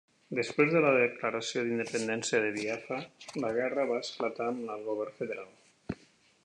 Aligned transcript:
Després 0.37 0.71
de 0.75 0.79
la 0.85 0.93
declaració 0.95 1.63
d'independència 1.67 2.39
de 2.45 2.49
Biafra, 2.57 2.99
la 3.45 3.53
guerra 3.59 3.87
va 3.93 4.01
esclatar 4.07 4.51
amb 4.55 4.77
el 4.77 4.87
Govern 4.89 5.19
Federal. 5.21 5.53